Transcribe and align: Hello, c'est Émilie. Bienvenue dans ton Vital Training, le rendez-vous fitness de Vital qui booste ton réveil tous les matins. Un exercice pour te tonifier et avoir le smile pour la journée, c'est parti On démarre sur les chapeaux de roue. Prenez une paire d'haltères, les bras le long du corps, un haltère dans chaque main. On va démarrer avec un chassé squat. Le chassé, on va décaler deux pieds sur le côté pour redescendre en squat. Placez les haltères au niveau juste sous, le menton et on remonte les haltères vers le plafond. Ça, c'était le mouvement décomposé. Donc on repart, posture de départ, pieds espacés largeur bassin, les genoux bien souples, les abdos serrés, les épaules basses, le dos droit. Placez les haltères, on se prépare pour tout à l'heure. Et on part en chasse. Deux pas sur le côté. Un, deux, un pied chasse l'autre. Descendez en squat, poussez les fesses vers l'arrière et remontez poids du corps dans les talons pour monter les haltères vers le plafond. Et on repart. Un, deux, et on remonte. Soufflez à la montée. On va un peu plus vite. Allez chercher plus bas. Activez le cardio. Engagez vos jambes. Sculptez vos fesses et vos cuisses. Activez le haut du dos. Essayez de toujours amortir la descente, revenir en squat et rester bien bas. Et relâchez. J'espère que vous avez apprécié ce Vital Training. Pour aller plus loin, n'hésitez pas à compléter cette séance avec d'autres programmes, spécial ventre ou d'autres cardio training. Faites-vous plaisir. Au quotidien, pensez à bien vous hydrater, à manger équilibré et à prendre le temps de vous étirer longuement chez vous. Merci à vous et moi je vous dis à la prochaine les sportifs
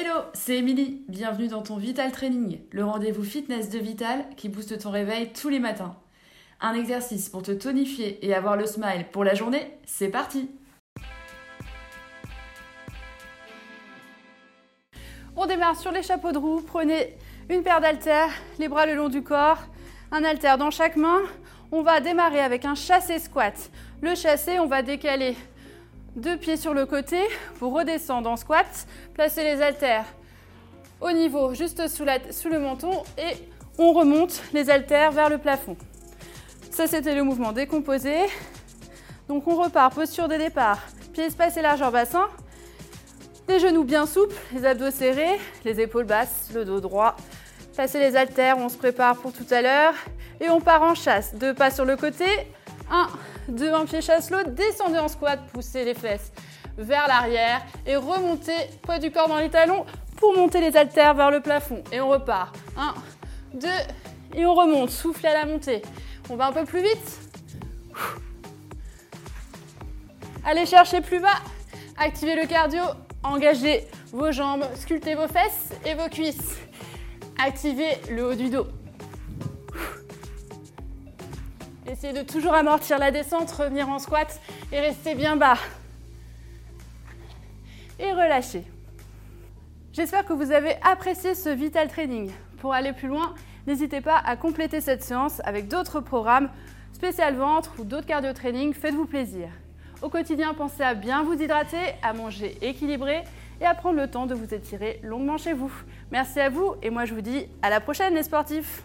Hello, 0.00 0.20
c'est 0.32 0.58
Émilie. 0.58 1.02
Bienvenue 1.08 1.48
dans 1.48 1.62
ton 1.62 1.76
Vital 1.76 2.12
Training, 2.12 2.60
le 2.70 2.84
rendez-vous 2.84 3.24
fitness 3.24 3.68
de 3.68 3.80
Vital 3.80 4.26
qui 4.36 4.48
booste 4.48 4.78
ton 4.78 4.92
réveil 4.92 5.32
tous 5.32 5.48
les 5.48 5.58
matins. 5.58 5.96
Un 6.60 6.74
exercice 6.74 7.28
pour 7.28 7.42
te 7.42 7.50
tonifier 7.50 8.24
et 8.24 8.32
avoir 8.32 8.56
le 8.56 8.64
smile 8.64 9.06
pour 9.10 9.24
la 9.24 9.34
journée, 9.34 9.76
c'est 9.86 10.06
parti 10.06 10.50
On 15.34 15.46
démarre 15.46 15.76
sur 15.76 15.90
les 15.90 16.04
chapeaux 16.04 16.30
de 16.30 16.38
roue. 16.38 16.62
Prenez 16.64 17.16
une 17.50 17.64
paire 17.64 17.80
d'haltères, 17.80 18.30
les 18.60 18.68
bras 18.68 18.86
le 18.86 18.94
long 18.94 19.08
du 19.08 19.24
corps, 19.24 19.64
un 20.12 20.22
haltère 20.22 20.58
dans 20.58 20.70
chaque 20.70 20.94
main. 20.94 21.22
On 21.72 21.82
va 21.82 21.98
démarrer 21.98 22.40
avec 22.40 22.64
un 22.64 22.76
chassé 22.76 23.18
squat. 23.18 23.72
Le 24.00 24.14
chassé, 24.14 24.60
on 24.60 24.66
va 24.66 24.82
décaler 24.82 25.34
deux 26.16 26.36
pieds 26.36 26.56
sur 26.56 26.74
le 26.74 26.86
côté 26.86 27.20
pour 27.58 27.72
redescendre 27.72 28.30
en 28.30 28.36
squat. 28.36 28.86
Placez 29.14 29.42
les 29.42 29.62
haltères 29.62 30.04
au 31.00 31.12
niveau 31.12 31.54
juste 31.54 31.86
sous, 31.88 32.04
le 32.04 32.58
menton 32.58 33.02
et 33.16 33.36
on 33.78 33.92
remonte 33.92 34.42
les 34.52 34.70
haltères 34.70 35.12
vers 35.12 35.30
le 35.30 35.38
plafond. 35.38 35.76
Ça, 36.70 36.86
c'était 36.86 37.14
le 37.14 37.22
mouvement 37.22 37.52
décomposé. 37.52 38.14
Donc 39.28 39.46
on 39.46 39.56
repart, 39.56 39.94
posture 39.94 40.28
de 40.28 40.36
départ, 40.36 40.80
pieds 41.12 41.24
espacés 41.26 41.62
largeur 41.62 41.92
bassin, 41.92 42.28
les 43.48 43.58
genoux 43.58 43.84
bien 43.84 44.06
souples, 44.06 44.34
les 44.52 44.64
abdos 44.64 44.90
serrés, 44.90 45.38
les 45.64 45.80
épaules 45.80 46.04
basses, 46.04 46.50
le 46.54 46.64
dos 46.64 46.80
droit. 46.80 47.16
Placez 47.74 48.00
les 48.00 48.16
haltères, 48.16 48.58
on 48.58 48.68
se 48.68 48.76
prépare 48.76 49.16
pour 49.16 49.32
tout 49.32 49.46
à 49.50 49.62
l'heure. 49.62 49.94
Et 50.40 50.50
on 50.50 50.60
part 50.60 50.82
en 50.82 50.94
chasse. 50.94 51.34
Deux 51.34 51.54
pas 51.54 51.70
sur 51.70 51.84
le 51.84 51.96
côté. 51.96 52.26
Un, 52.90 53.08
deux, 53.48 53.72
un 53.72 53.84
pied 53.84 54.00
chasse 54.00 54.30
l'autre. 54.30 54.50
Descendez 54.50 54.98
en 54.98 55.08
squat, 55.08 55.40
poussez 55.52 55.84
les 55.84 55.94
fesses 55.94 56.32
vers 56.76 57.08
l'arrière 57.08 57.62
et 57.86 57.96
remontez 57.96 58.70
poids 58.82 58.98
du 58.98 59.10
corps 59.10 59.28
dans 59.28 59.38
les 59.38 59.50
talons 59.50 59.84
pour 60.16 60.34
monter 60.34 60.60
les 60.60 60.76
haltères 60.76 61.14
vers 61.14 61.30
le 61.30 61.40
plafond. 61.40 61.82
Et 61.92 62.00
on 62.00 62.08
repart. 62.08 62.54
Un, 62.76 62.94
deux, 63.54 63.68
et 64.34 64.46
on 64.46 64.54
remonte. 64.54 64.90
Soufflez 64.90 65.28
à 65.28 65.34
la 65.34 65.46
montée. 65.46 65.82
On 66.30 66.36
va 66.36 66.46
un 66.46 66.52
peu 66.52 66.64
plus 66.64 66.82
vite. 66.82 67.20
Allez 70.44 70.66
chercher 70.66 71.00
plus 71.00 71.20
bas. 71.20 71.40
Activez 71.96 72.36
le 72.36 72.46
cardio. 72.46 72.82
Engagez 73.22 73.86
vos 74.12 74.32
jambes. 74.32 74.64
Sculptez 74.74 75.14
vos 75.14 75.28
fesses 75.28 75.70
et 75.84 75.94
vos 75.94 76.08
cuisses. 76.08 76.56
Activez 77.38 77.98
le 78.10 78.28
haut 78.28 78.34
du 78.34 78.50
dos. 78.50 78.66
Essayez 81.90 82.12
de 82.12 82.22
toujours 82.22 82.52
amortir 82.52 82.98
la 82.98 83.10
descente, 83.10 83.50
revenir 83.50 83.88
en 83.88 83.98
squat 83.98 84.40
et 84.72 84.78
rester 84.78 85.14
bien 85.14 85.36
bas. 85.36 85.56
Et 87.98 88.12
relâchez. 88.12 88.62
J'espère 89.94 90.26
que 90.26 90.34
vous 90.34 90.52
avez 90.52 90.76
apprécié 90.82 91.34
ce 91.34 91.48
Vital 91.48 91.88
Training. 91.88 92.30
Pour 92.58 92.74
aller 92.74 92.92
plus 92.92 93.08
loin, 93.08 93.34
n'hésitez 93.66 94.02
pas 94.02 94.18
à 94.18 94.36
compléter 94.36 94.82
cette 94.82 95.02
séance 95.02 95.40
avec 95.44 95.68
d'autres 95.68 96.00
programmes, 96.00 96.50
spécial 96.92 97.36
ventre 97.36 97.72
ou 97.78 97.84
d'autres 97.84 98.06
cardio 98.06 98.34
training. 98.34 98.74
Faites-vous 98.74 99.06
plaisir. 99.06 99.48
Au 100.02 100.10
quotidien, 100.10 100.52
pensez 100.52 100.82
à 100.82 100.92
bien 100.92 101.22
vous 101.22 101.40
hydrater, 101.40 101.94
à 102.02 102.12
manger 102.12 102.58
équilibré 102.60 103.24
et 103.62 103.64
à 103.64 103.74
prendre 103.74 103.96
le 103.96 104.08
temps 104.08 104.26
de 104.26 104.34
vous 104.34 104.52
étirer 104.52 105.00
longuement 105.02 105.38
chez 105.38 105.54
vous. 105.54 105.72
Merci 106.12 106.38
à 106.38 106.50
vous 106.50 106.74
et 106.82 106.90
moi 106.90 107.06
je 107.06 107.14
vous 107.14 107.22
dis 107.22 107.46
à 107.62 107.70
la 107.70 107.80
prochaine 107.80 108.14
les 108.14 108.24
sportifs 108.24 108.82